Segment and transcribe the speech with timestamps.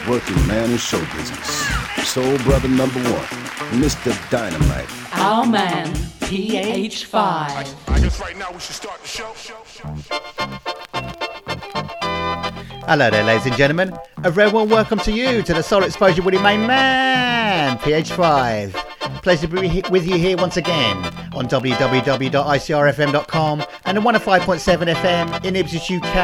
[0.00, 1.46] hardest working man in show business.
[2.08, 3.26] Soul brother number one,
[3.80, 4.14] Mr.
[4.30, 4.88] Dynamite.
[5.14, 5.88] Our man,
[6.20, 7.14] PH5.
[7.14, 7.64] I
[8.00, 9.32] guess right now we should start the show.
[12.86, 13.96] Hello there, ladies and gentlemen.
[14.24, 18.72] A very warm welcome to you to the Soul Explosion with your main man, PH5.
[19.22, 20.96] Pleasure to be with you here once again
[21.34, 26.14] on www.icrfm.com and the 105.7 FM in Ipswich, UK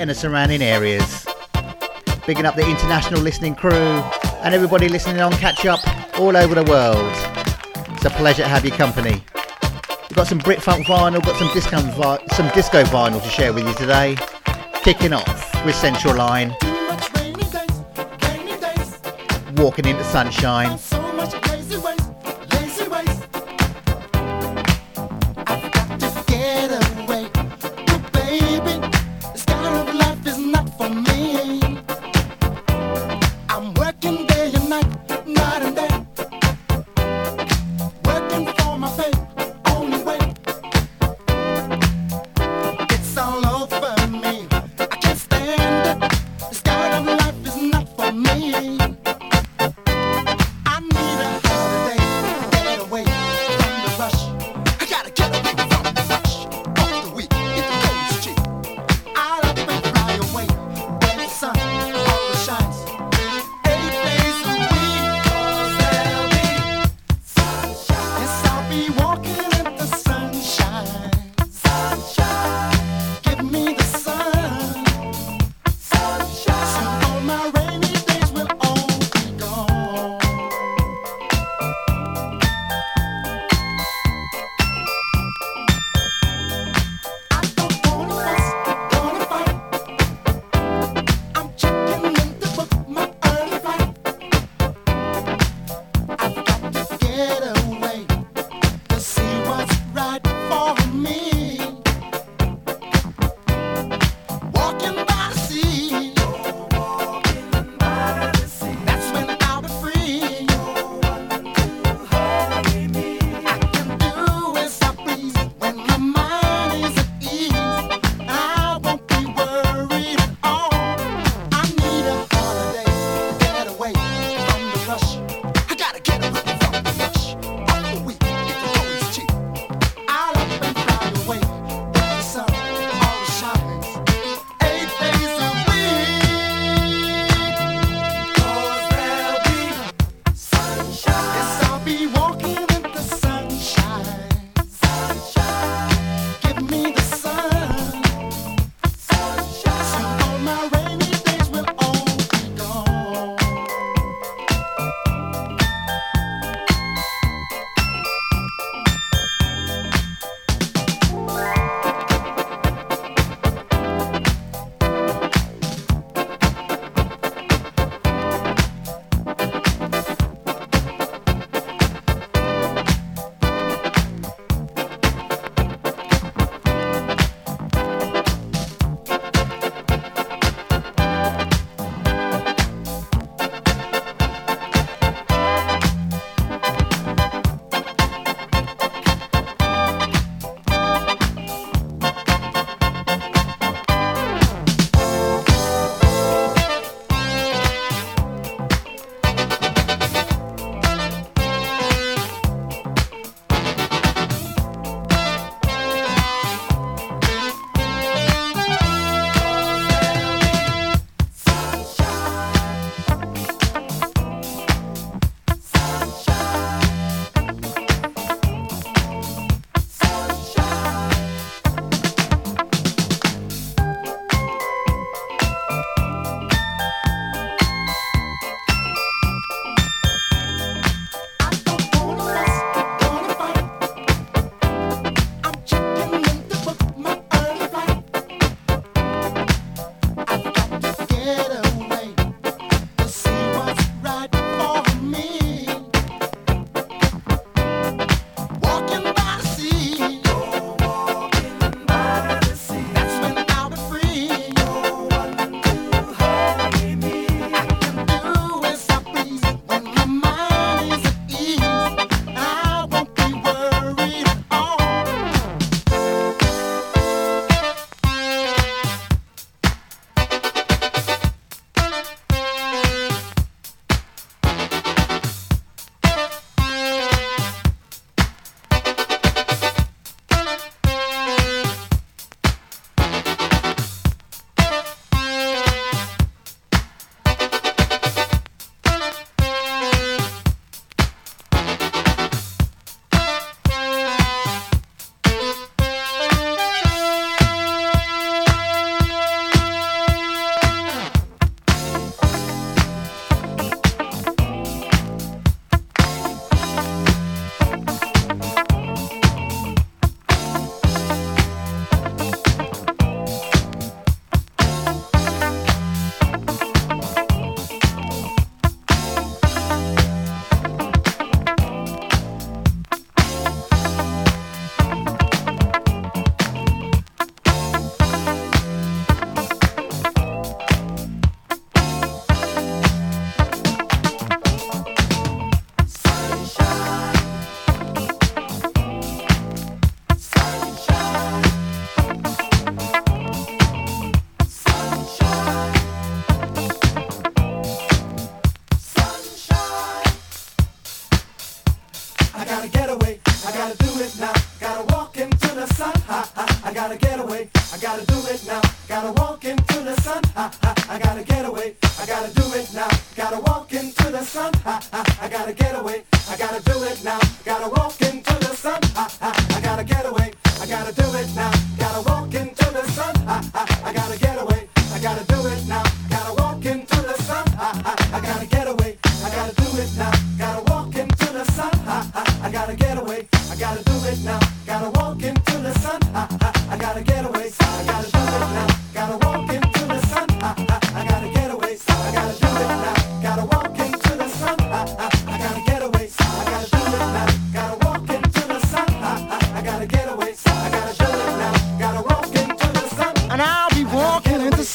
[0.00, 1.26] and the surrounding areas.
[2.26, 3.70] Bigging up the international listening crew
[4.42, 5.78] and everybody listening on catch up
[6.18, 7.12] all over the world.
[7.94, 9.22] It's a pleasure to have your company.
[10.08, 13.52] We've got some Brit Funk vinyl, got some disco, vi- some disco vinyl to share
[13.52, 14.16] with you today.
[14.82, 16.54] Kicking off with Central Line,
[19.56, 20.78] Walking into Sunshine.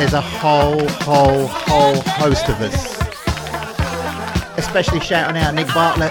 [0.00, 2.98] there's a whole, whole, whole host of us.
[4.56, 6.10] Especially shouting out Nick Bartlett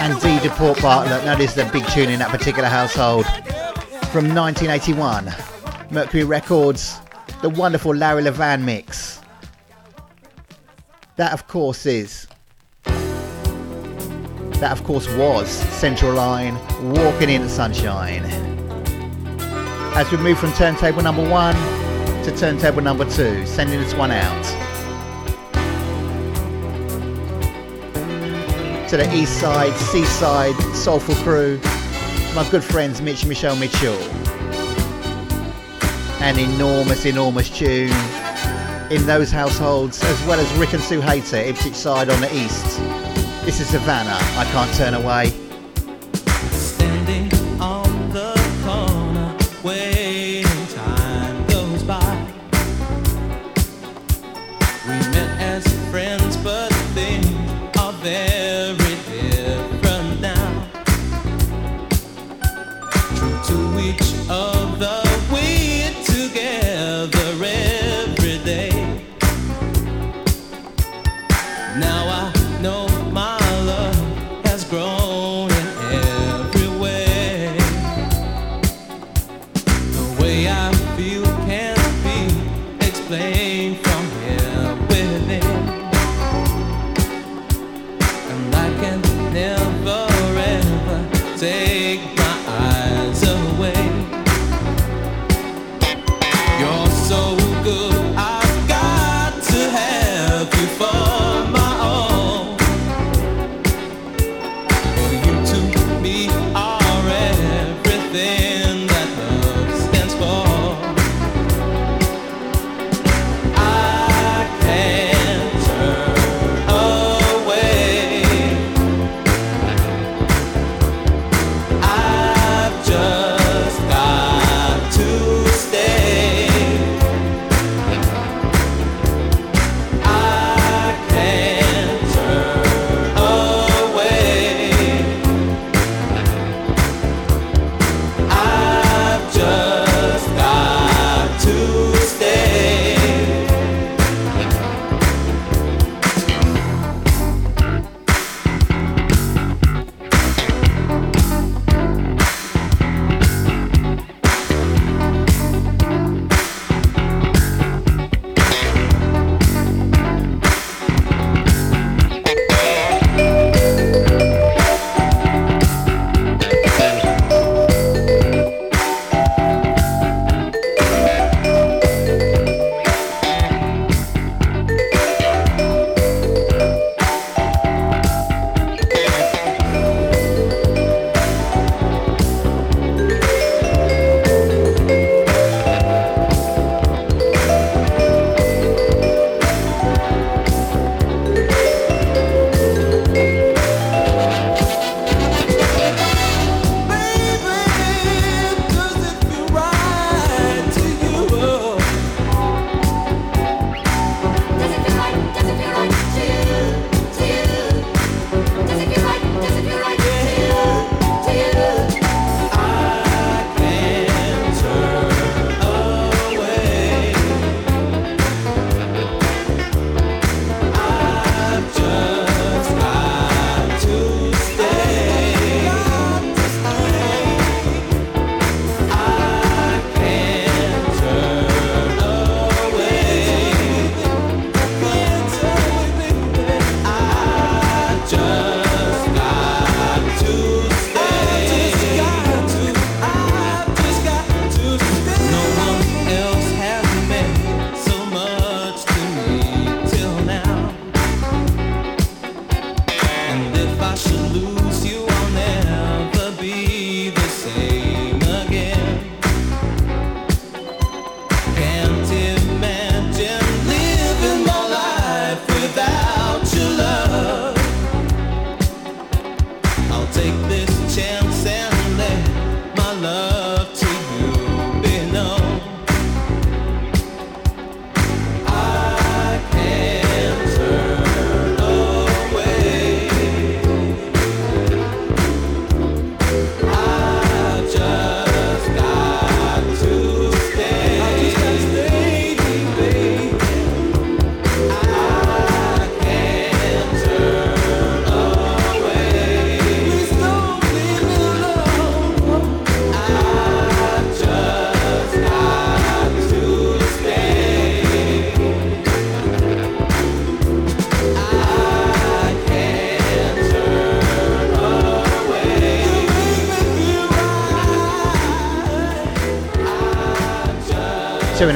[0.00, 1.24] and Dee Deport Bartlett.
[1.24, 3.26] That is the big tune in that particular household.
[4.12, 5.34] From 1981,
[5.90, 7.00] Mercury Records,
[7.42, 9.20] the wonderful Larry Levan mix.
[11.16, 12.28] That, of course, is.
[12.84, 16.54] That, of course, was Central Line
[16.94, 18.22] walking in the sunshine
[19.96, 21.73] as we move from turntable number one
[22.24, 24.44] to turntable number two, sending this one out.
[28.88, 31.60] To the east side, seaside, soulful crew,
[32.34, 33.98] my good friends Mitch Michelle Mitchell.
[36.22, 37.92] An enormous, enormous tune
[38.90, 42.78] in those households, as well as Rick and Sue Hater, Ipswich side on the east.
[43.44, 45.43] This is Savanna, I Can't Turn Away.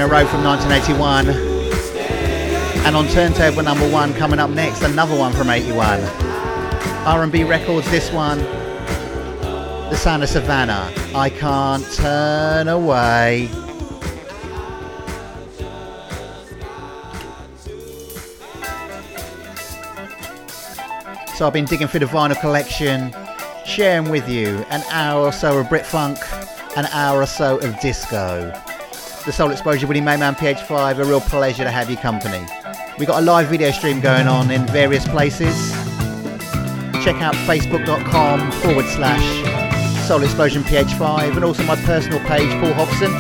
[0.08, 1.28] A row from 1981.
[2.86, 6.00] And on turntable number one coming up next, another one from 81.
[7.04, 8.38] R&B records, this one.
[8.38, 10.90] The Sound of Savanna.
[11.14, 13.50] I can't turn away.
[21.34, 23.14] So I've been digging through the vinyl collection,
[23.66, 26.18] sharing with you an hour or so of Brit Funk,
[26.78, 28.54] an hour or so of disco.
[29.28, 32.42] The Soul Explosion with Mayman PH5, a real pleasure to have your company.
[32.98, 35.70] We got a live video stream going on in various places.
[37.04, 43.12] Check out facebook.com forward slash Soul Explosion PH5 and also my personal page, Paul Hobson.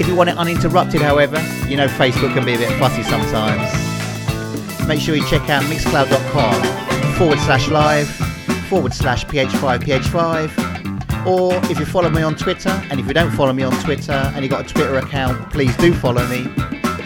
[0.00, 1.36] If you want it uninterrupted, however,
[1.68, 3.68] you know Facebook can be a bit fussy sometimes.
[4.88, 8.08] Make sure you check out mixcloud.com forward slash live
[8.70, 10.69] forward slash PH5 PH5
[11.26, 14.12] or if you follow me on Twitter, and if you don't follow me on Twitter
[14.12, 16.48] and you've got a Twitter account, please do follow me.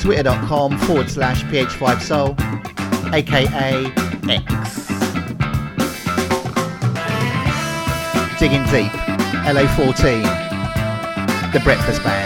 [0.01, 2.35] Twitter.com forward slash PH5Soul,
[3.13, 3.85] aka
[4.31, 4.85] X.
[8.39, 8.93] Digging Deep,
[9.47, 10.23] LA14,
[11.53, 12.24] The Breakfast Band.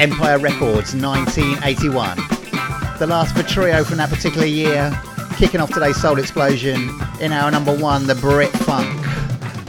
[0.00, 2.16] Empire Records 1981.
[2.98, 4.90] The last a trio from that particular year,
[5.36, 8.88] kicking off today's Soul Explosion in hour number one, the Brit Funk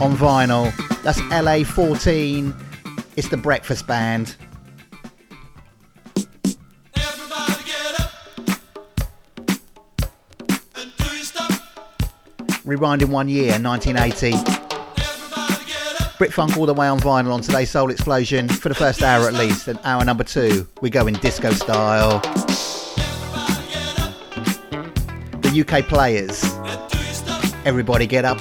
[0.00, 0.72] on vinyl.
[1.02, 2.54] That's LA 14.
[3.16, 4.36] It's the Breakfast Band.
[12.64, 14.65] Rewinding one year, 1980.
[16.18, 19.28] Brit Funk all the way on vinyl on today's Soul Explosion for the first hour
[19.28, 19.68] at least.
[19.68, 22.20] And hour number two, we go in disco style.
[25.42, 26.42] The UK players.
[27.66, 28.38] Everybody get up.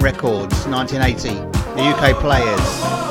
[0.00, 1.34] Records, 1980,
[1.74, 3.06] the UK Players.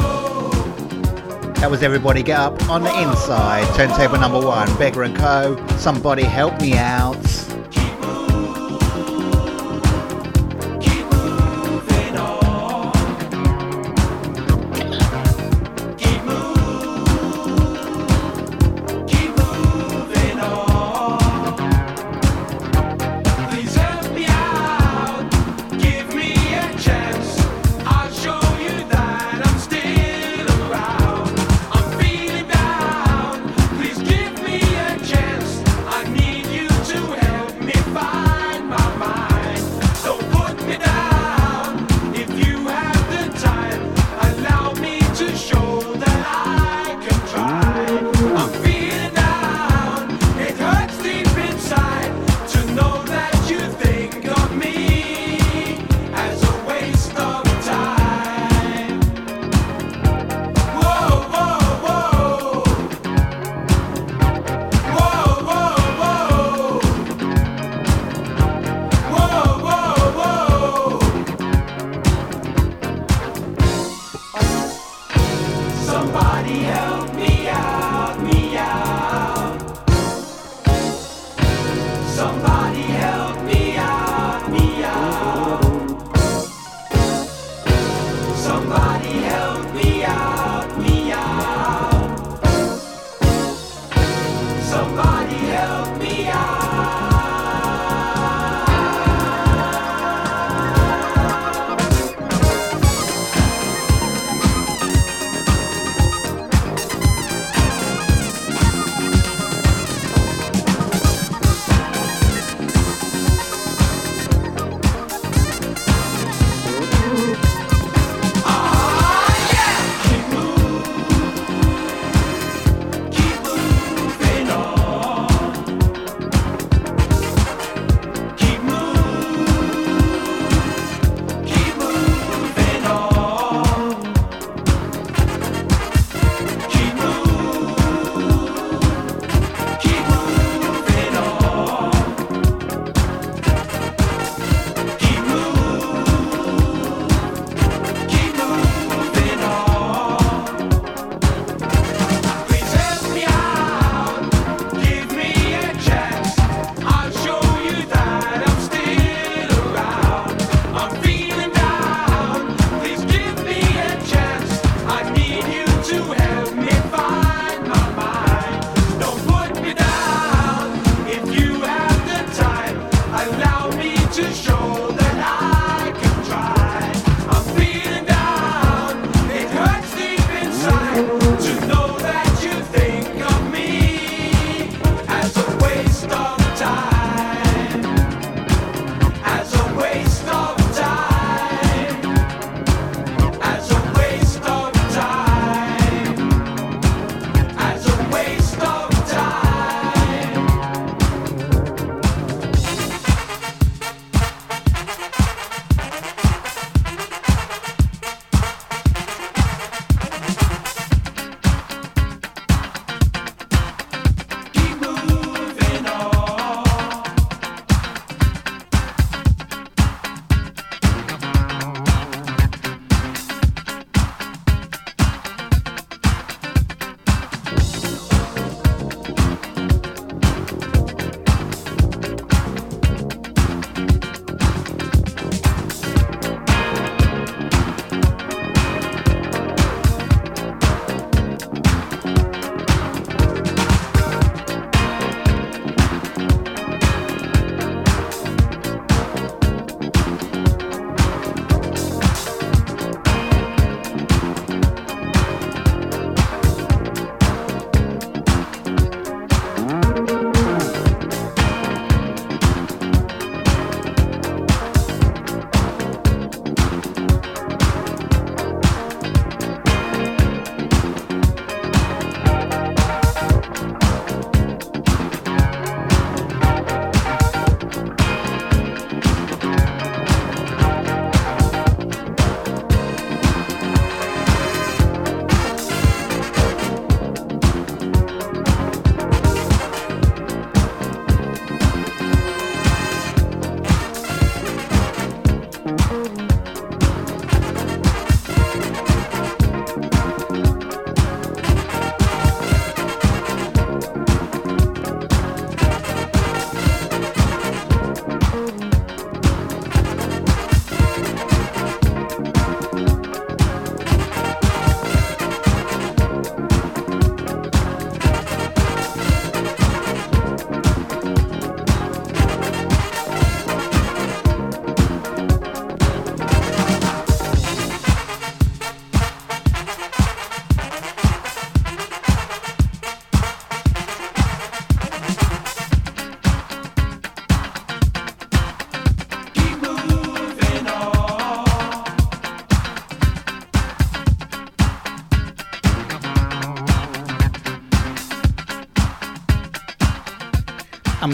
[1.60, 5.64] That was Everybody Get Up on the inside, turntable number one, Beggar and Co.
[5.78, 7.05] Somebody Help Me Out.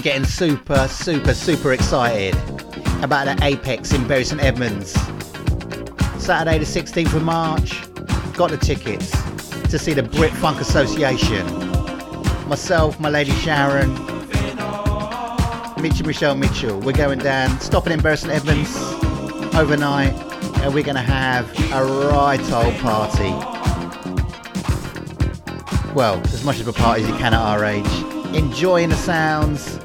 [0.01, 2.33] Getting super, super, super excited
[3.03, 4.93] about the Apex in Bury St Edmunds.
[6.17, 7.81] Saturday the 16th of March,
[8.33, 9.11] got the tickets
[9.69, 11.45] to see the Brit Funk Association.
[12.49, 13.93] Myself, my lady Sharon,
[15.79, 16.79] Mitchell Michelle Mitchell.
[16.79, 18.75] We're going down, stopping in Bury St Edmunds
[19.53, 20.13] overnight,
[20.63, 23.29] and we're going to have a right old party.
[25.93, 27.85] Well, as much of a party as you can at our age.
[28.33, 29.77] Enjoying the sounds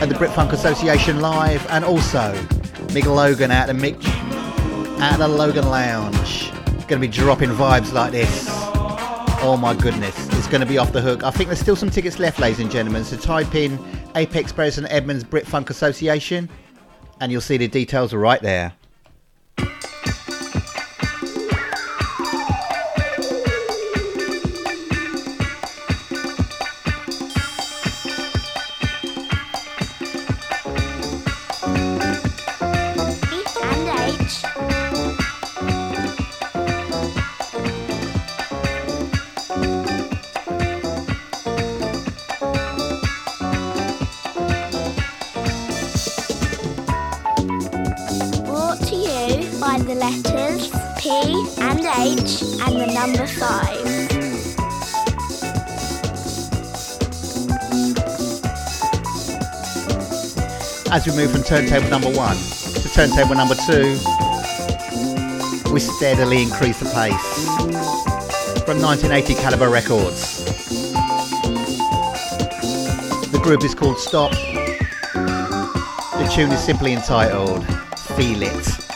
[0.00, 2.32] at the Brit Funk Association live, and also
[2.88, 4.02] Mick Logan at the Mick
[5.00, 6.50] at the Logan Lounge.
[6.88, 8.46] Going to be dropping vibes like this.
[9.42, 11.22] Oh my goodness, it's going to be off the hook.
[11.22, 13.04] I think there's still some tickets left, ladies and gentlemen.
[13.04, 13.78] So type in
[14.16, 16.48] Apex Bury St Edmunds Brit Funk Association,
[17.20, 18.72] and you'll see the details right there.
[61.00, 63.98] As we move from turntable number one to turntable number two,
[65.72, 67.46] we steadily increase the pace.
[68.66, 70.44] From 1980 Caliber Records.
[73.32, 74.32] The group is called Stop.
[75.12, 77.64] The tune is simply entitled
[78.18, 78.89] Feel It.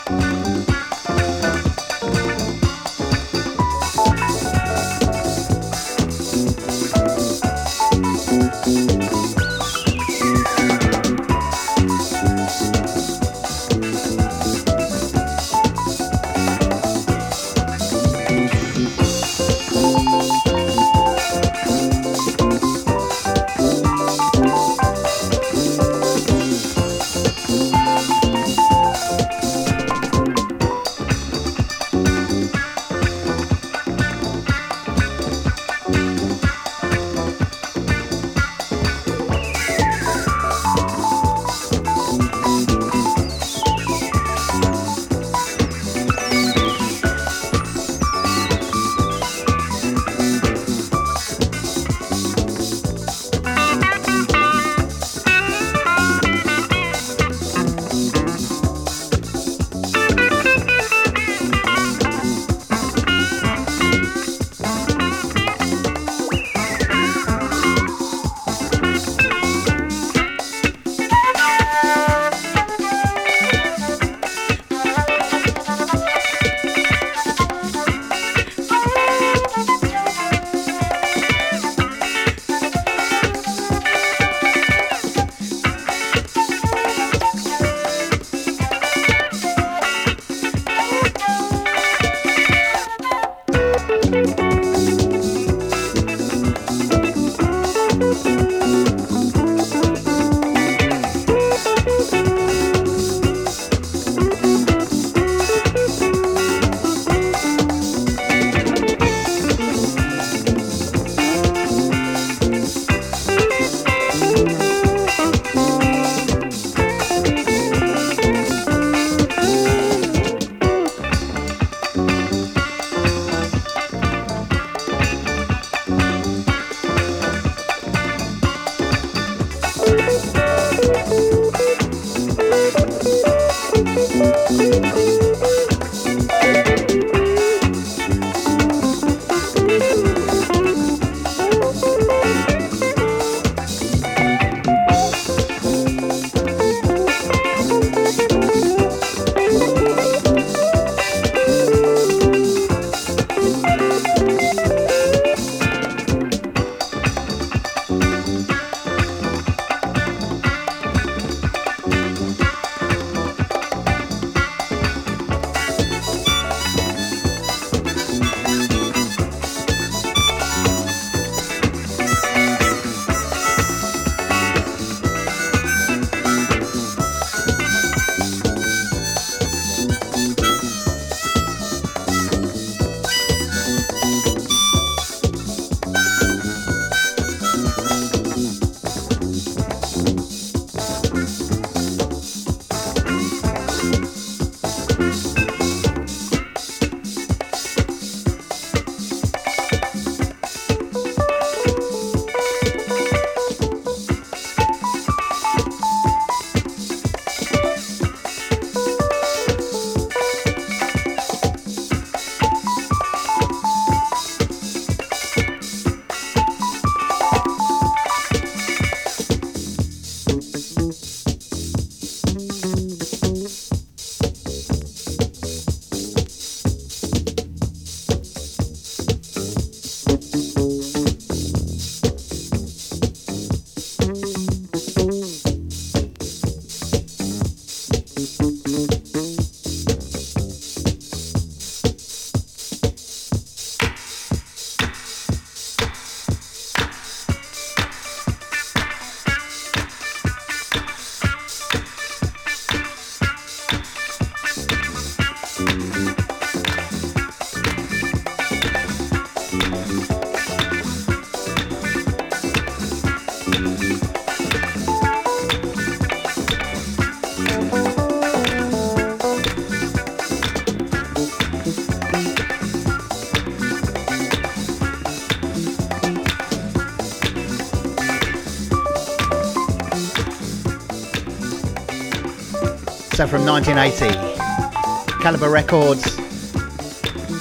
[283.29, 285.23] From 1980.
[285.23, 286.17] Caliber Records,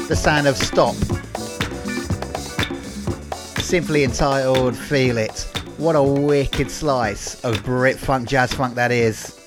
[0.08, 0.96] The Sound of Stop.
[3.62, 5.46] Simply entitled Feel It.
[5.78, 9.38] What a wicked slice of Brit funk, jazz funk that is.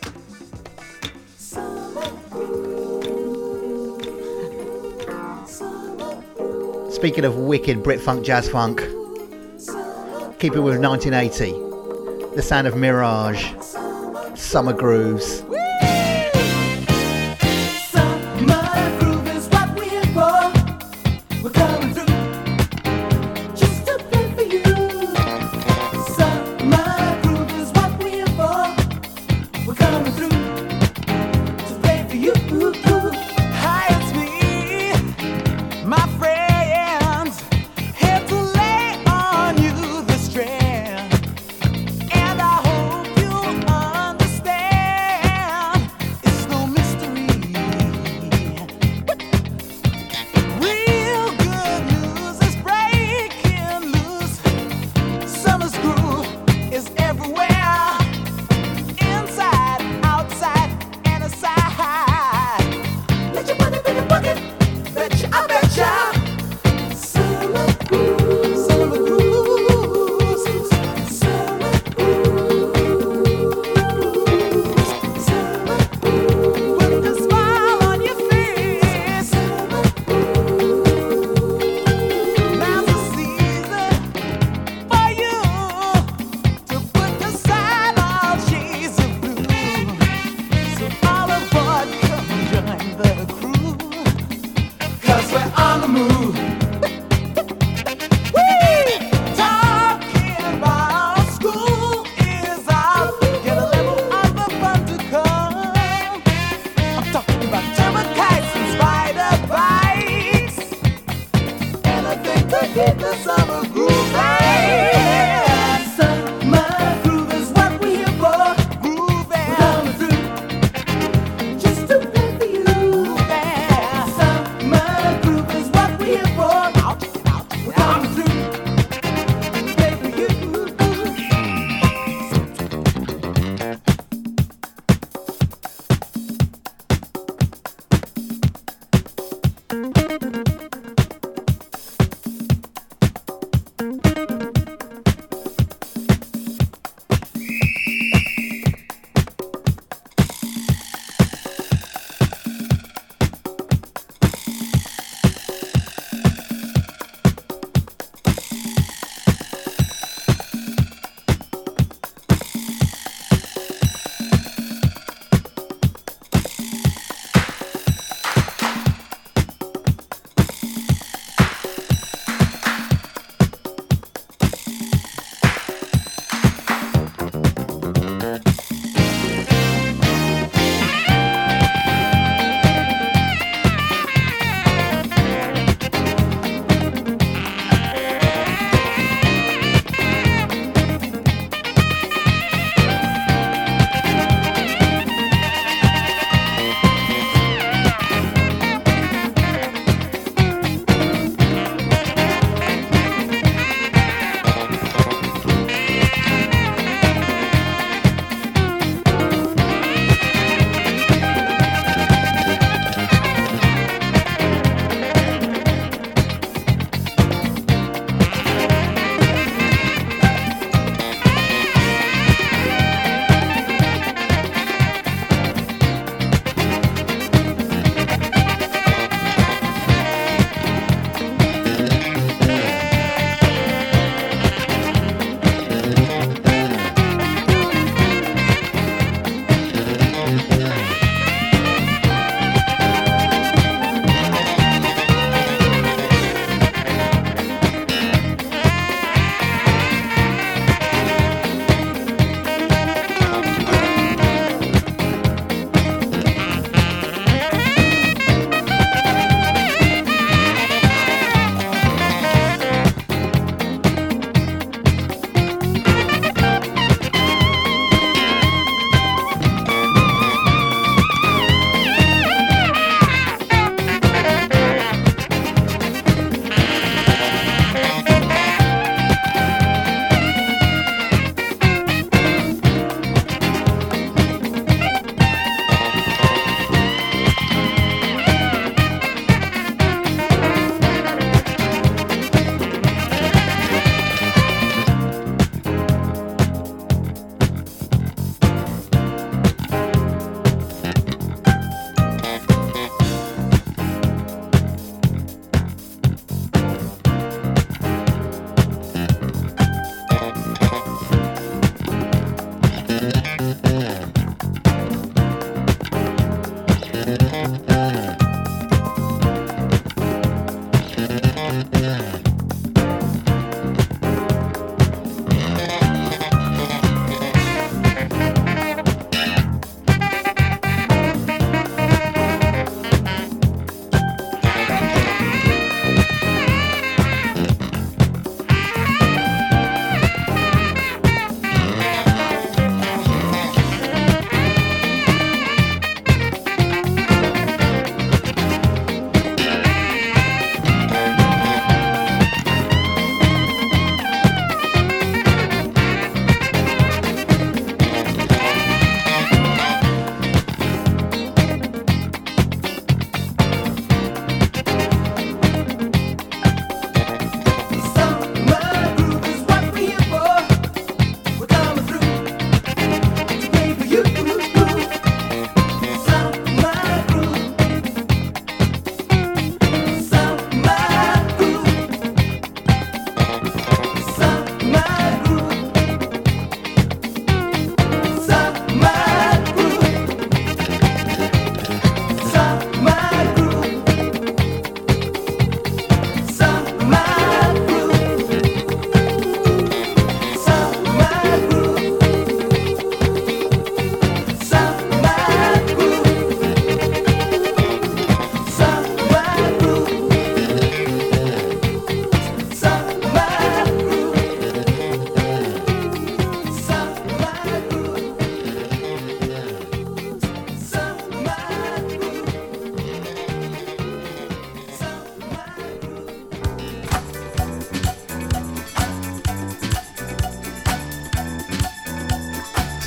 [6.95, 8.81] Speaking of wicked Brit funk, jazz funk,
[10.39, 11.53] keep it with 1980.
[12.37, 13.55] The sound of Mirage,
[14.35, 15.46] Summer Grooves.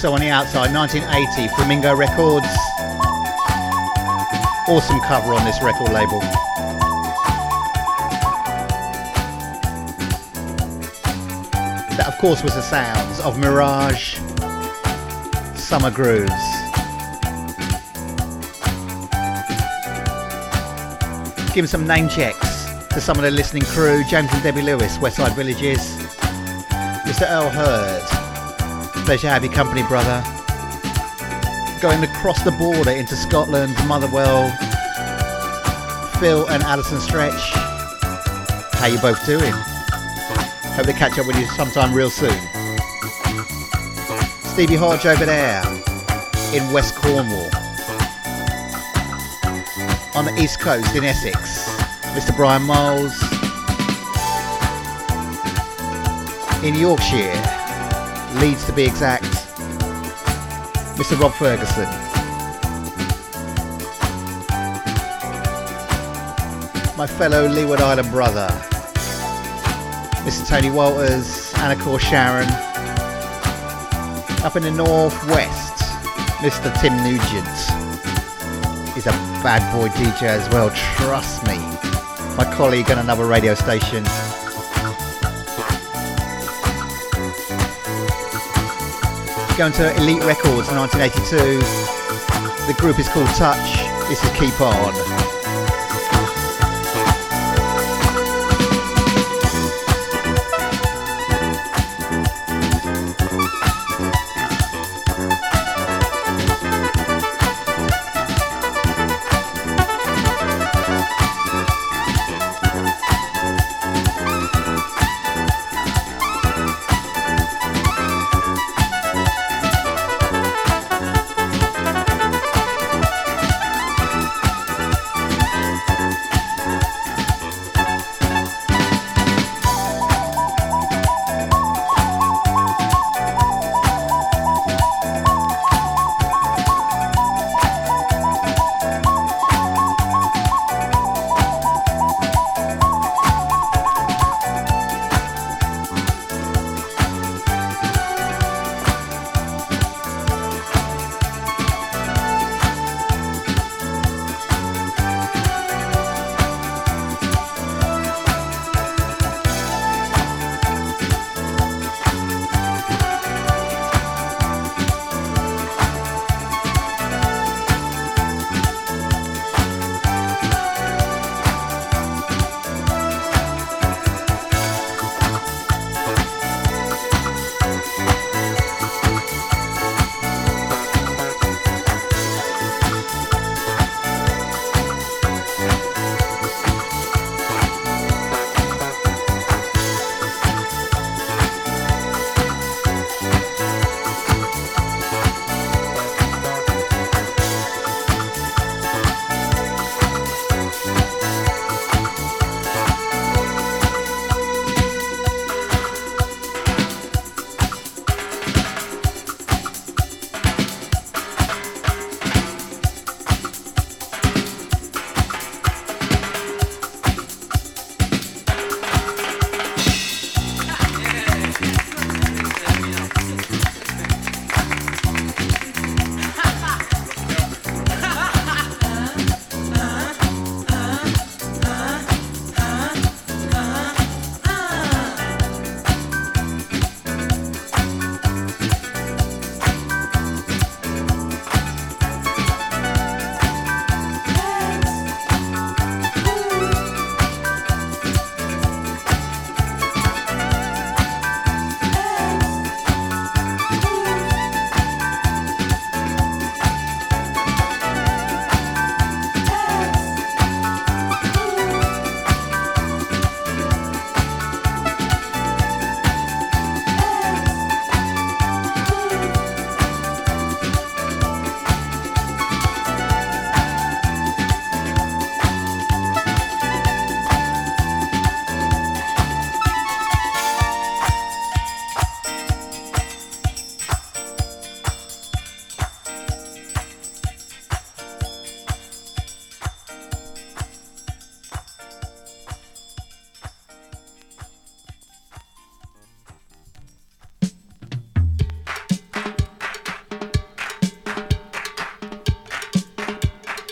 [0.09, 2.47] On the outside, 1980, Flamingo Records.
[4.67, 6.19] Awesome cover on this record label.
[11.95, 14.15] That, of course, was the sounds of Mirage,
[15.55, 16.33] Summer Grooves.
[21.53, 25.35] Give some name checks to some of the listening crew James and Debbie Lewis, Westside
[25.35, 25.79] Villages,
[27.05, 27.29] Mr.
[27.29, 28.18] Earl Hurd,
[29.09, 30.21] pleasure to have your company, brother.
[31.81, 34.51] Going across the border into Scotland, Motherwell,
[36.19, 37.41] Phil and Alison Stretch.
[38.73, 39.51] How you both doing?
[40.75, 42.37] Hope to catch up with you sometime real soon.
[44.53, 45.63] Stevie Hodge over there
[46.53, 47.49] in West Cornwall.
[50.13, 51.67] On the East Coast in Essex,
[52.13, 52.35] Mr.
[52.35, 53.19] Brian Miles.
[56.63, 57.58] In Yorkshire,
[58.39, 59.25] Leeds to be exact,
[60.95, 61.19] Mr.
[61.19, 61.83] Rob Ferguson.
[66.97, 68.47] My fellow Leeward Island brother,
[70.23, 70.47] Mr.
[70.47, 72.47] Tony Walters, and of course Sharon.
[74.45, 75.83] Up in the northwest,
[76.39, 76.73] Mr.
[76.79, 77.45] Tim Nugent.
[78.93, 79.11] He's a
[79.43, 81.57] bad boy DJ as well, trust me.
[82.37, 84.05] My colleague on another radio station.
[89.59, 91.59] Going to Elite Records 1982.
[92.65, 93.83] The group is called Touch.
[94.07, 95.08] This is Keep On.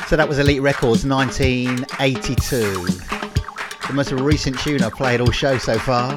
[0.07, 2.57] So that was Elite Records 1982.
[3.87, 6.13] The most recent tune I've played all show so far.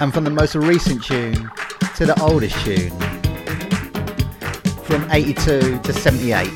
[0.00, 1.50] And from the most recent tune
[1.96, 2.88] to the oldest tune.
[4.84, 6.48] From 82 to 78.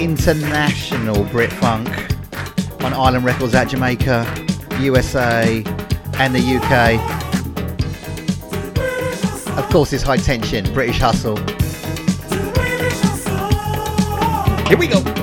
[0.00, 1.88] International Brit Funk
[2.84, 4.24] on Island Records at Jamaica,
[4.78, 5.64] USA,
[6.20, 7.00] and the UK.
[9.58, 11.40] Of course, it's high tension, British hustle.
[14.72, 15.21] Here we go.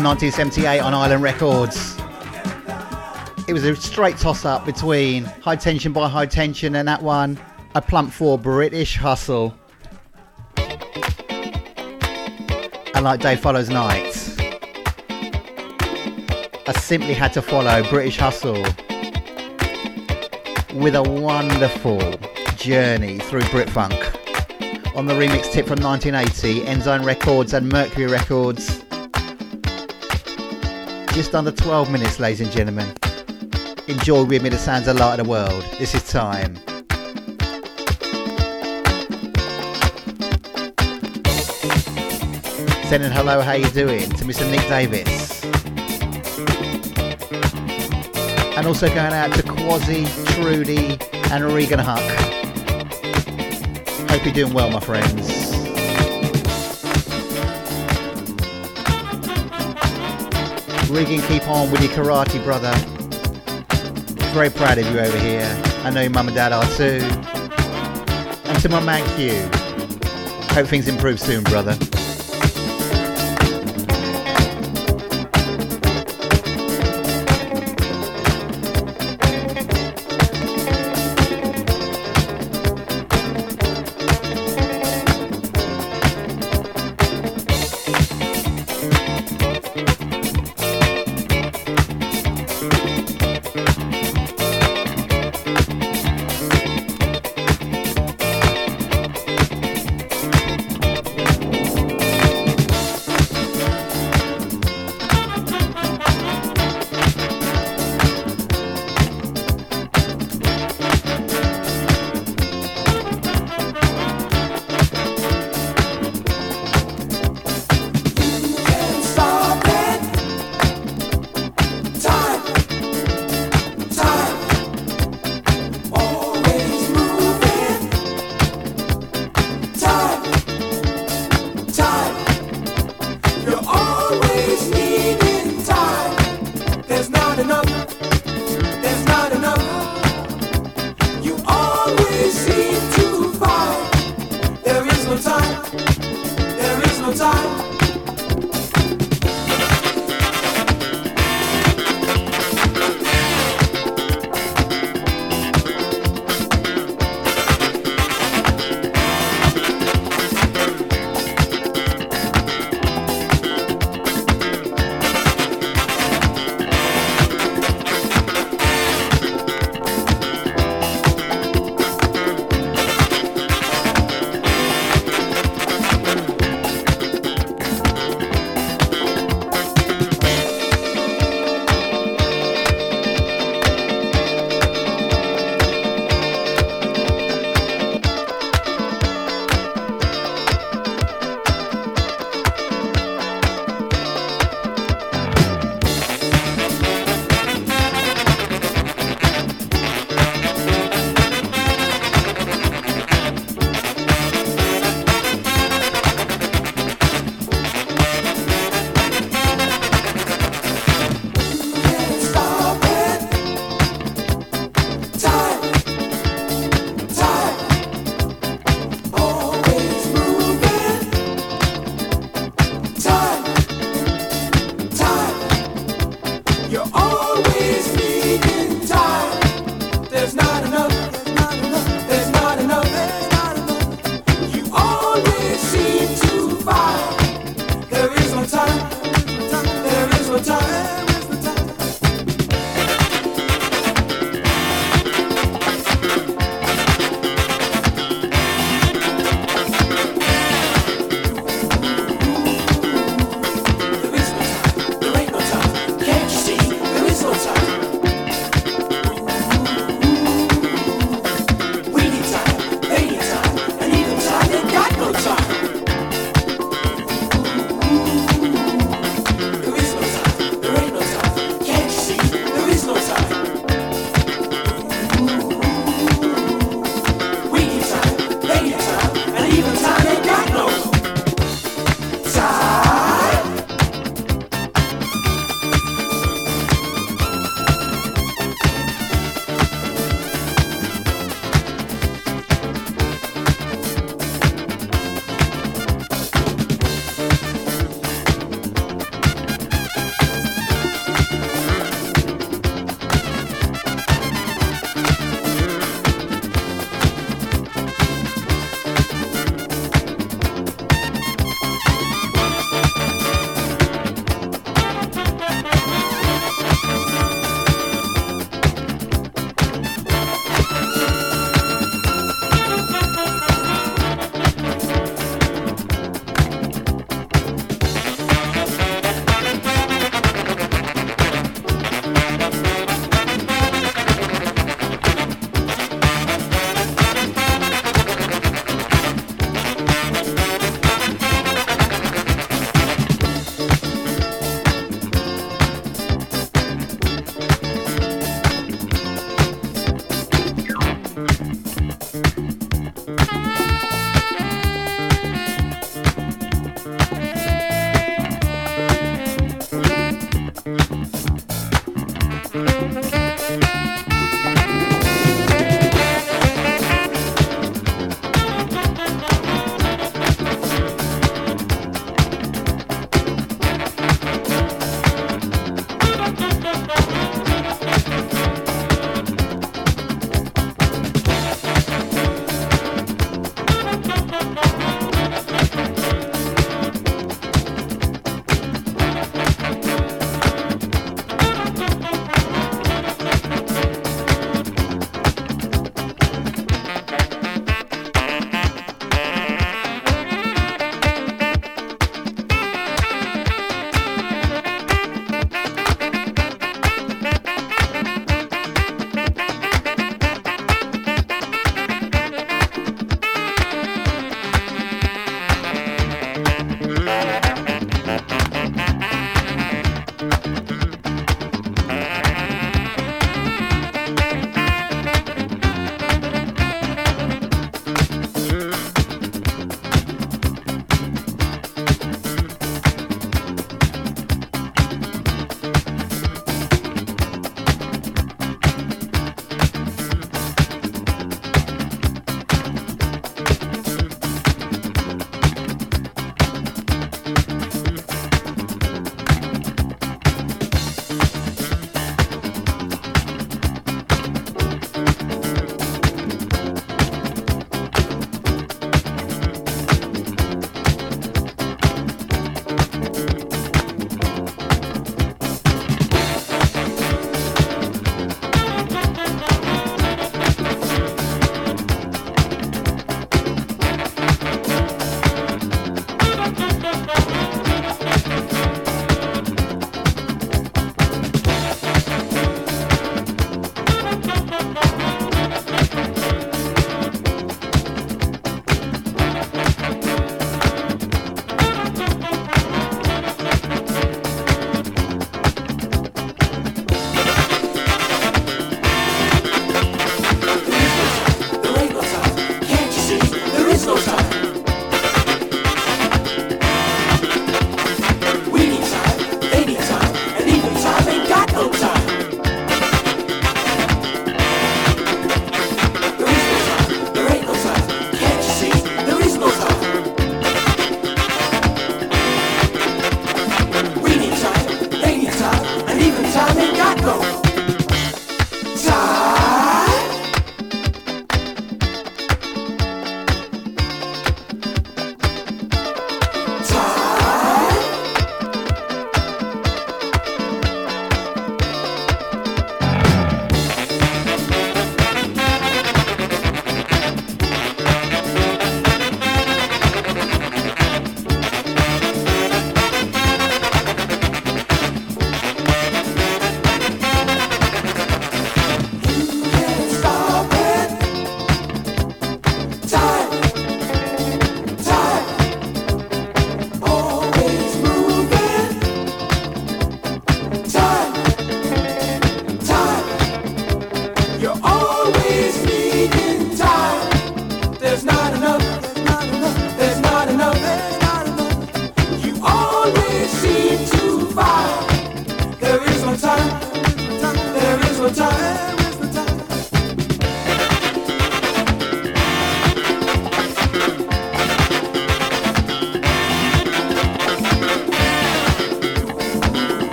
[0.00, 1.94] From 1978 on Island Records.
[3.46, 7.38] It was a straight toss up between High Tension by High Tension and that one
[7.74, 9.54] I plumped for British Hustle.
[12.94, 14.16] And like Day Follows Night,
[16.66, 18.62] I simply had to follow British Hustle
[20.80, 22.00] with a wonderful
[22.56, 23.92] journey through Brit Funk
[24.96, 28.82] on the remix tip from 1980, Ensign Records and Mercury Records.
[31.12, 32.86] Just under 12 minutes, ladies and gentlemen.
[33.88, 35.64] Enjoy with me the sounds of light of the world.
[35.78, 36.56] This is time.
[42.88, 44.48] Sending hello, how you doing to Mr.
[44.50, 45.44] Nick Davis.
[48.56, 50.96] And also going out to Quasi, Trudy,
[51.32, 52.00] and Regan Huck.
[54.10, 55.29] Hope you're doing well, my friends.
[60.90, 62.72] Regan, keep on with your karate, brother.
[64.32, 65.62] Very proud of you over here.
[65.84, 67.00] I know your mum and dad are too.
[68.50, 69.32] And to my man Q.
[70.52, 71.76] Hope things improve soon, brother.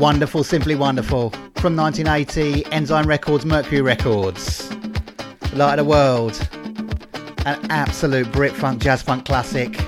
[0.00, 1.28] Wonderful, simply wonderful.
[1.56, 4.72] From 1980, Ensign Records, Mercury Records.
[5.52, 6.48] Light of the World.
[7.44, 9.78] An absolute Brit funk, jazz funk classic.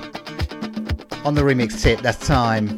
[1.25, 2.77] On the remix tip, that's time.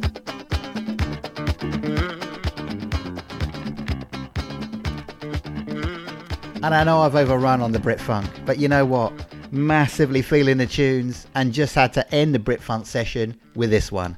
[6.62, 9.12] And I know I've overrun on the Brit funk, but you know what?
[9.52, 13.92] Massively feeling the tunes and just had to end the Brit funk session with this
[13.92, 14.16] one.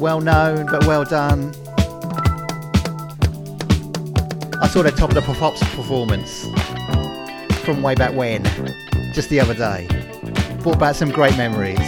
[0.00, 1.54] well known, but well done.
[4.60, 6.46] I saw their Top of the Pops performance
[7.64, 8.42] from way back when,
[9.12, 9.86] just the other day.
[10.62, 11.78] Brought back some great memories.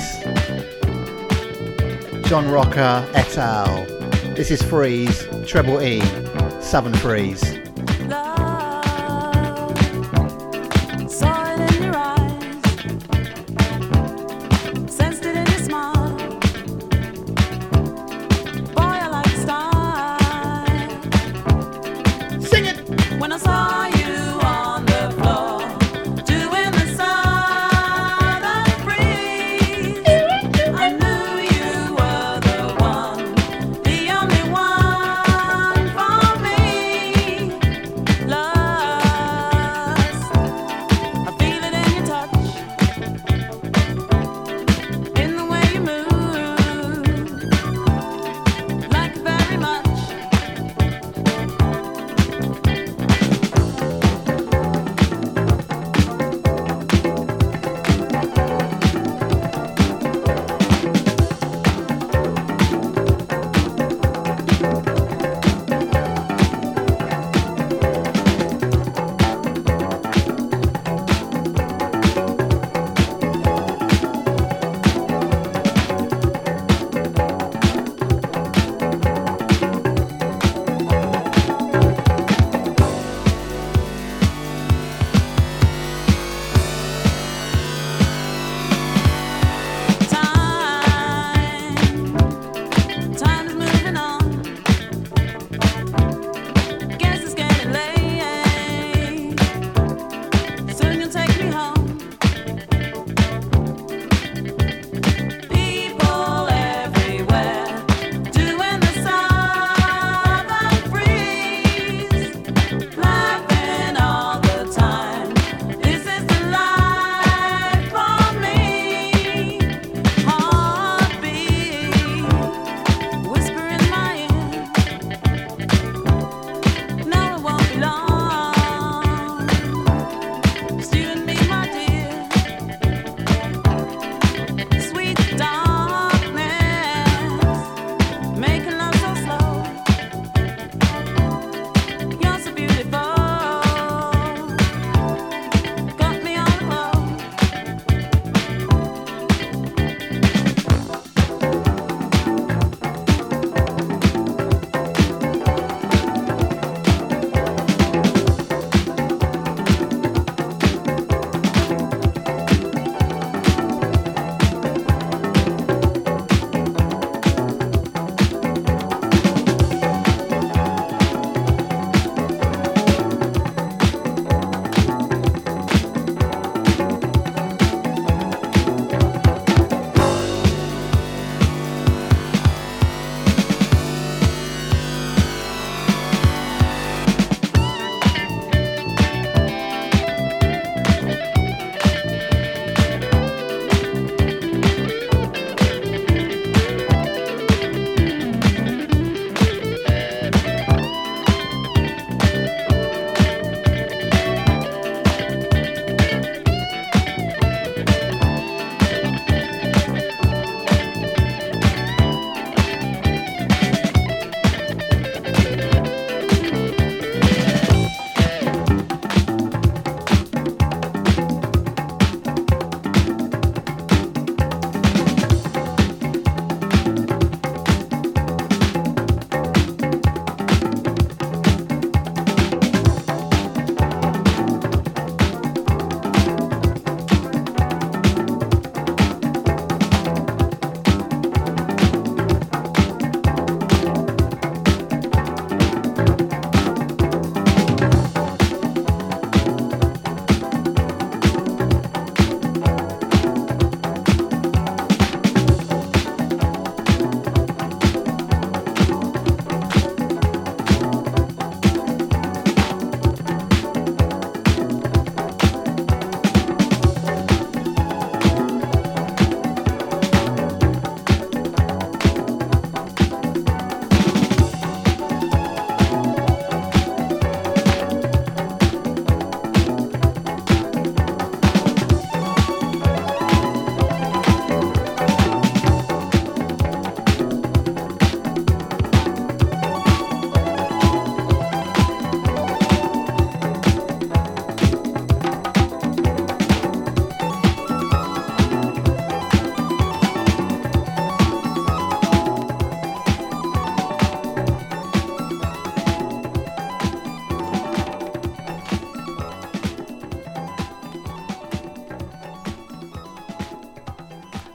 [2.29, 3.85] John Rocca et al.
[4.35, 6.01] This is Freeez, Treble E,
[6.63, 7.52] Southern Freeez.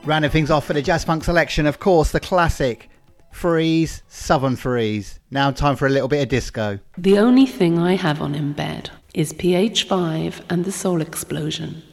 [0.08, 2.90] Rounding things off for the Jazz Funk selection, of course, the classic
[3.34, 5.20] Freeez, Southern Freeez.
[5.32, 6.80] Now time for a little bit of disco.
[6.98, 11.84] The only thing I have on in bed is PH5 and the Soul Explosion.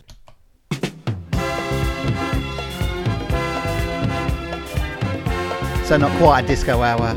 [5.85, 7.15] So not quite a disco hour,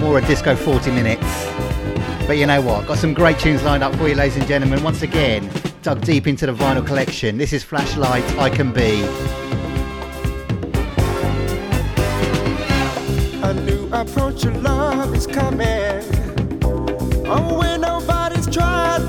[0.00, 1.26] more a disco 40 minutes.
[2.26, 2.86] But you know what?
[2.86, 4.82] Got some great tunes lined up for you, ladies and gentlemen.
[4.82, 5.50] Once again,
[5.82, 7.36] dug deep into the vinyl collection.
[7.36, 9.06] This is Flashlight, I Can Be.
[14.06, 16.02] Approach to love is coming.
[17.26, 19.06] Oh, when nobody's tried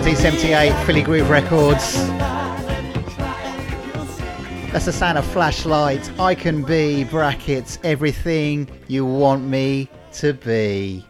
[0.00, 2.06] 1978, Philly Groove Records.
[4.70, 6.08] That's the sound of flashlights.
[6.20, 11.04] I can be brackets everything you want me to be.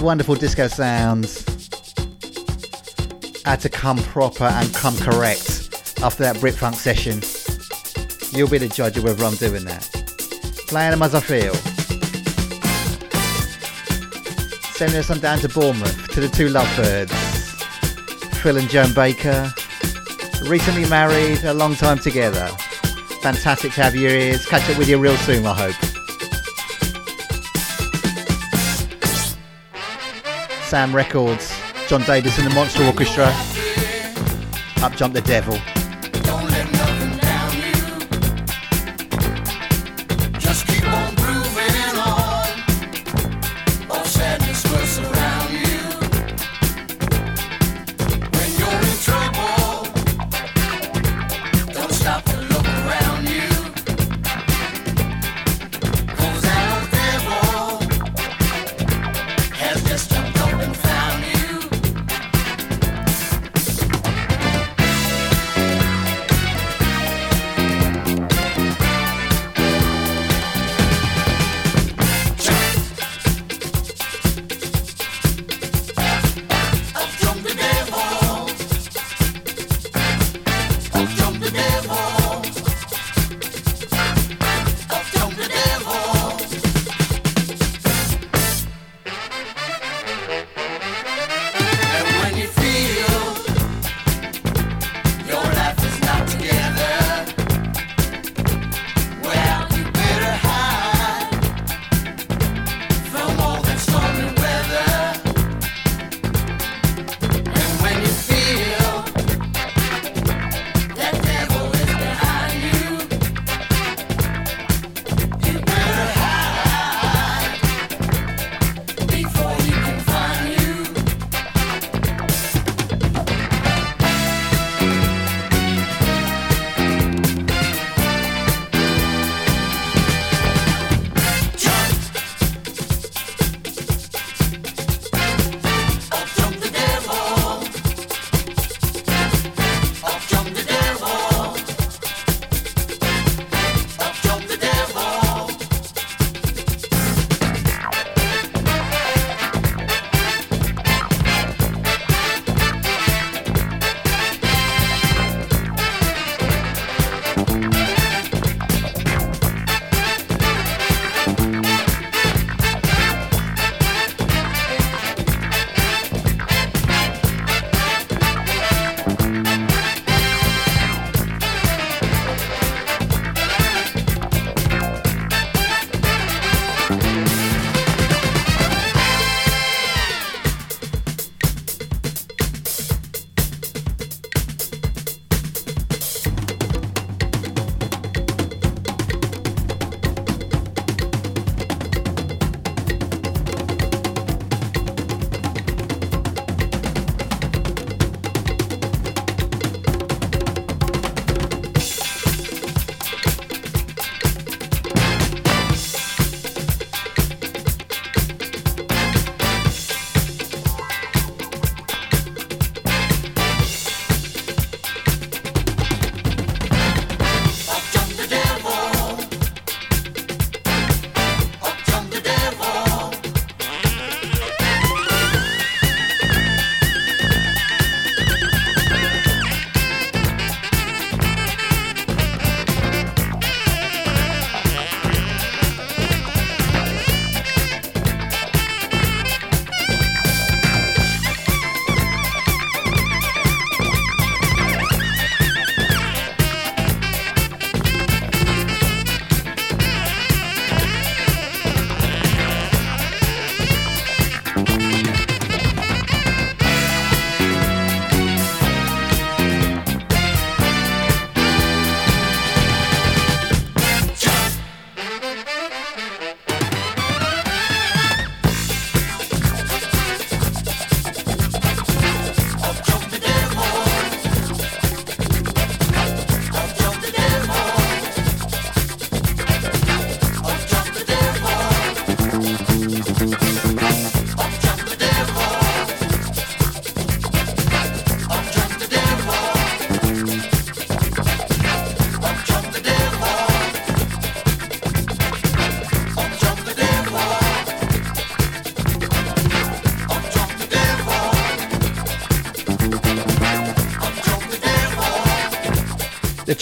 [0.00, 1.44] Wonderful disco sounds.
[3.44, 7.20] Had to come proper and come correct after that Brit Funk session.
[8.32, 9.82] You'll be the judge of whether I'm doing that.
[10.68, 11.73] Playing them as I feel.
[14.76, 17.12] Sending us on down to Bournemouth to the two lovebirds,
[18.42, 19.52] Phil and Joan Baker.
[20.48, 22.48] Recently married, a long time together.
[23.22, 24.44] Fantastic to have your ears.
[24.44, 25.76] Catch up with you real soon, I hope.
[30.64, 31.56] Sam Records,
[31.86, 33.32] John Davis and the Monster Orchestra.
[34.82, 35.56] Up jump the devil.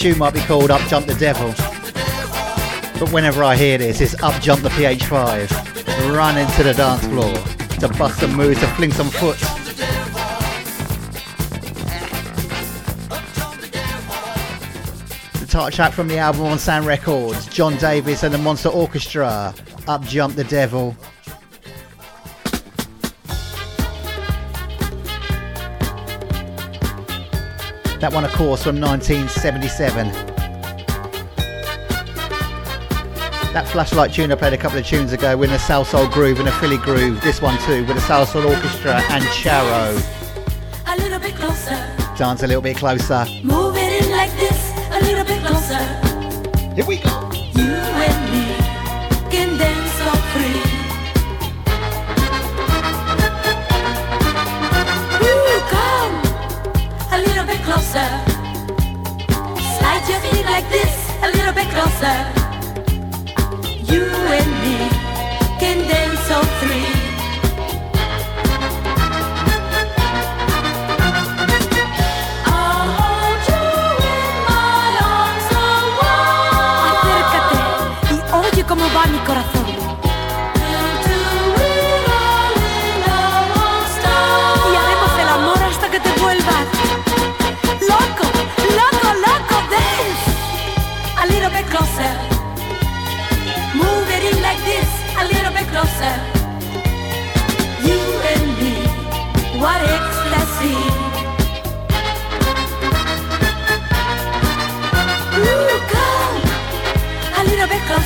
[0.03, 1.47] Tune might be called Up Jump the Devil.
[2.99, 6.13] But whenever I hear this, it's Up Jump the PH5.
[6.13, 7.33] Run into the dance floor
[7.79, 9.37] to bust some moves, to fling some foot.
[15.39, 19.55] The title track from the album on Sam Records, John Davis and the Monster Orchestra,
[19.87, 20.97] Up Jump the Devil.
[28.03, 30.11] That one, of course, from 1977.
[33.53, 36.49] That flashlight tune I played a couple of tunes ago with a Salsoul groove and
[36.49, 37.21] a Philly groove.
[37.21, 39.95] This one too with a Salsoul Orchestra and Charo.
[40.85, 41.77] A little bit closer.
[42.17, 43.25] Dance a little bit closer.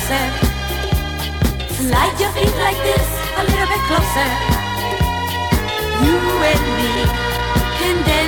[0.08, 0.28] Closer.
[1.76, 3.08] Slide your feet like this.
[3.36, 4.28] A little bit closer.
[6.04, 6.16] You
[6.50, 6.92] and me
[7.78, 8.27] can dance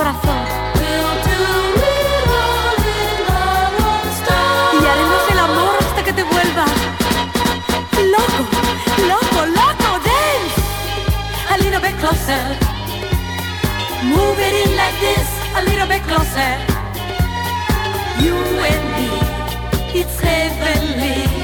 [0.00, 0.48] style.
[4.80, 6.70] Y haremos el amor hasta que te vuelvas
[8.08, 8.44] loco,
[9.08, 10.56] loco, loco, dance.
[11.50, 12.56] A little bit closer.
[14.04, 15.28] Move it in like this.
[15.56, 16.56] A little bit closer.
[18.20, 19.08] You and me.
[19.92, 21.39] It's heavenly.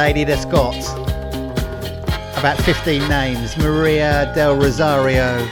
[0.00, 0.74] Lady that's got
[2.38, 5.46] about 15 names Maria del Rosario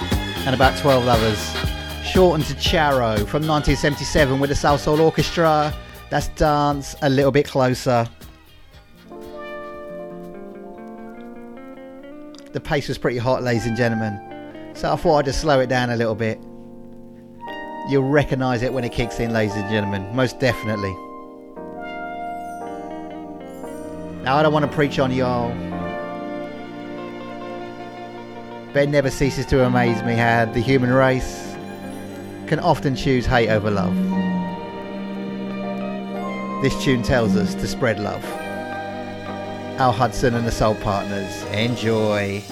[0.46, 1.38] and about 12 others.
[2.02, 5.74] Shortened to Charo from 1977 with the Salsoul Orchestra.
[6.08, 8.08] That's Dance a Little Bit Closer.
[12.52, 14.72] The pace was pretty hot, ladies and gentlemen.
[14.72, 16.40] So I thought I'd just slow it down a little bit.
[17.90, 20.16] You'll recognise it when it kicks in, ladies and gentlemen.
[20.16, 20.96] Most definitely.
[24.28, 25.50] Now, I don't want to preach on y'all.
[28.76, 31.56] It never ceases to amaze me how the human race
[32.46, 33.96] can often choose hate over love.
[36.60, 38.22] This tune tells us to spread love.
[39.80, 41.42] Al Hudson and the Soul Partners.
[41.44, 42.42] Enjoy.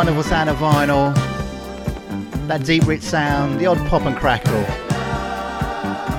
[0.00, 1.14] Wonderful sound of vinyl,
[2.48, 4.64] that deep rich sound, the odd pop and crackle.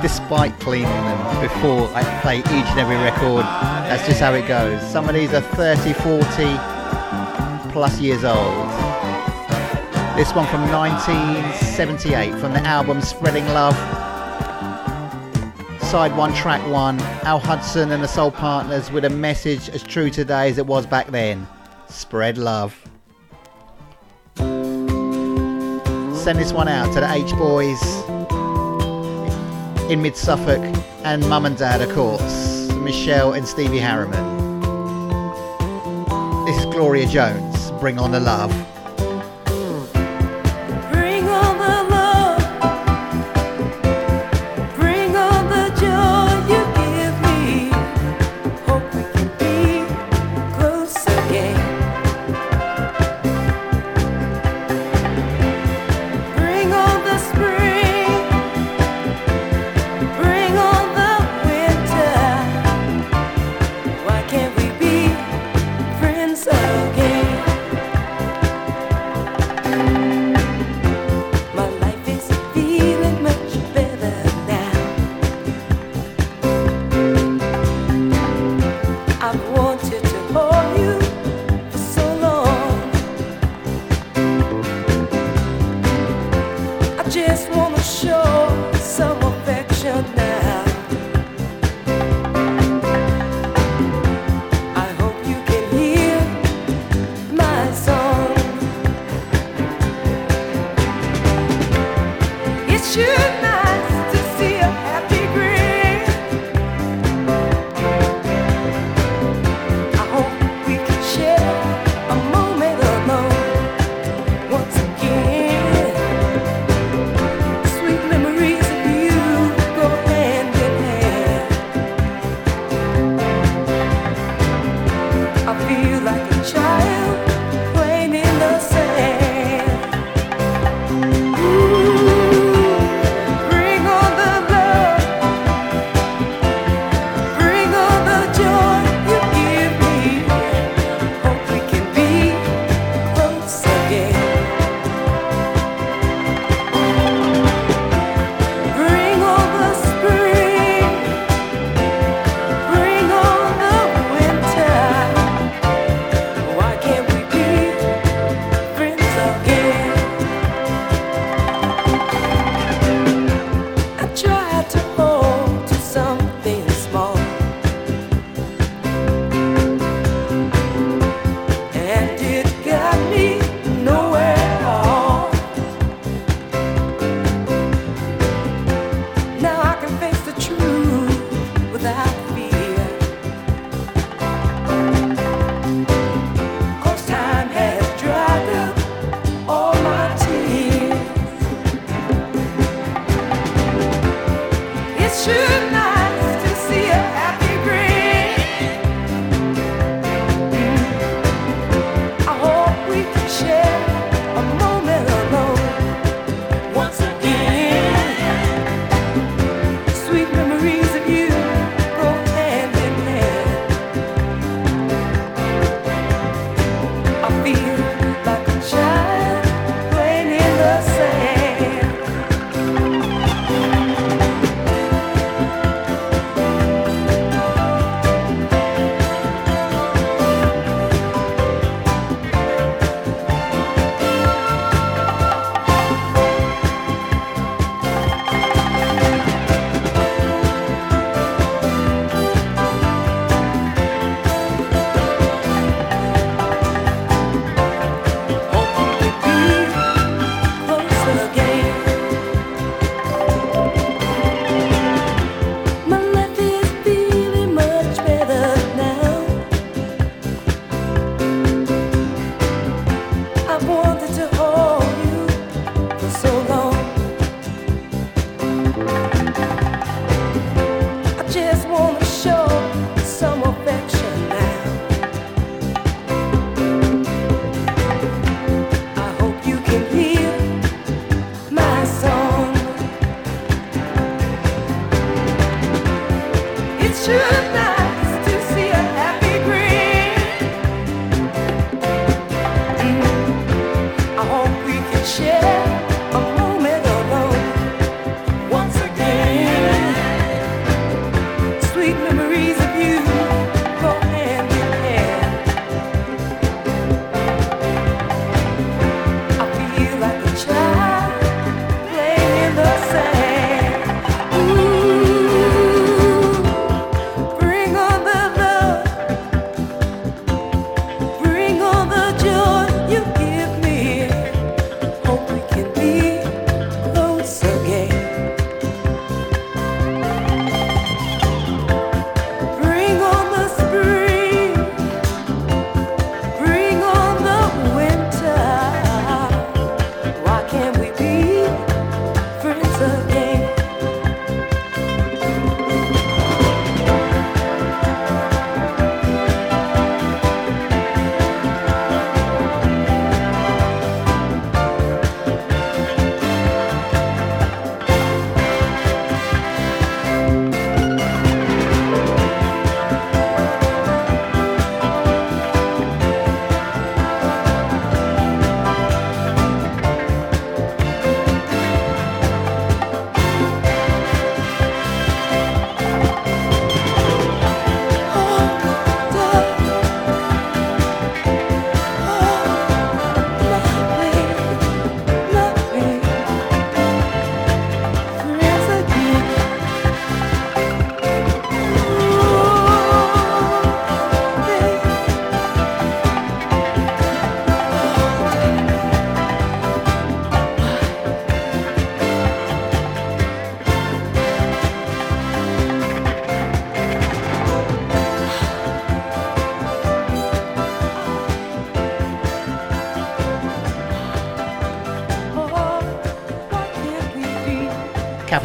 [0.04, 3.44] Despite cleaning them before I play each and every record,
[3.90, 4.80] that's just how it goes.
[4.92, 8.68] Some of these are 30, 40 plus years old.
[10.16, 13.76] This one from 1978 from the album Spreading Love.
[15.82, 17.00] Side one, track one.
[17.24, 20.86] Al Hudson and the Soul Partners with a message as true today as it was
[20.86, 21.48] back then.
[21.90, 22.81] Spread love.
[26.22, 27.82] Send this one out to the H Boys
[29.92, 30.62] in Mid Suffolk
[31.04, 34.60] and Mum and Dad, of course, Michelle and Stevie Harriman.
[36.46, 37.72] This is Gloria Jones.
[37.80, 38.52] Bring on the love.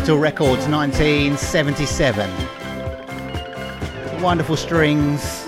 [0.06, 2.30] Capitol Records 1977.
[4.22, 5.44] Wonderful strings,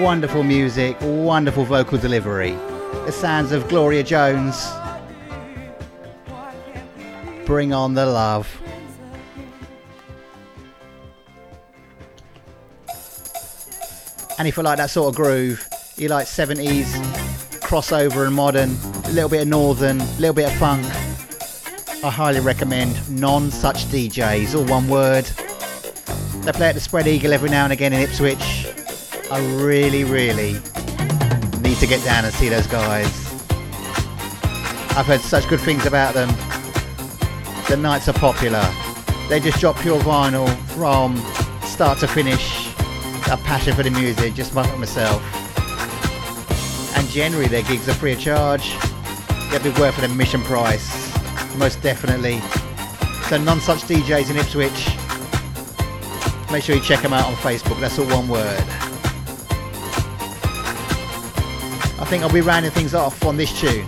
[0.00, 2.52] wonderful music, wonderful vocal delivery.
[3.04, 4.70] The sounds of Gloria Jones.
[7.44, 8.48] Bring on the love.
[14.38, 15.66] And if you like that sort of groove,
[15.96, 16.84] you like 70s
[17.58, 18.76] crossover and modern,
[19.06, 20.86] a little bit of northern, a little bit of funk,
[22.04, 25.24] I highly recommend Non Such DJs, all one word.
[26.44, 28.66] They play at the Spread Eagle every now and again in Ipswich.
[29.30, 30.52] I really, really
[31.62, 33.08] need to get down and see those guys.
[34.94, 36.28] I've heard such good things about them.
[37.70, 38.62] The nights are popular.
[39.30, 41.16] They just drop pure vinyl from
[41.64, 42.68] start to finish.
[43.30, 45.22] A passion for the music, just like myself.
[46.98, 48.74] And generally, their gigs are free of charge.
[49.50, 50.93] They'll be worth an admission price
[51.56, 52.40] most definitely.
[53.28, 54.88] So non such DJs in Ipswich.
[56.52, 57.80] Make sure you check them out on Facebook.
[57.80, 58.60] That's all one word.
[62.00, 63.86] I think I'll be rounding things off on this tune.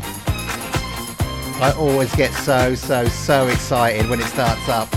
[1.59, 4.91] I always get so, so, so excited when it starts up.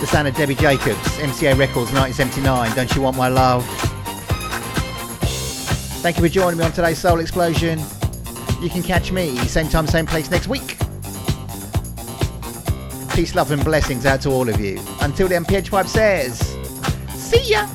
[0.00, 3.64] The sound of Debbie Jacobs, MCA Records 1979, Don't You Want My Love.
[6.02, 7.80] Thank you for joining me on today's Soul Explosion.
[8.60, 10.76] You can catch me same time, same place next week.
[13.14, 14.80] Peace, love, and blessings out to all of you.
[15.00, 16.38] Until then, PH5 says,
[17.14, 17.68] see ya!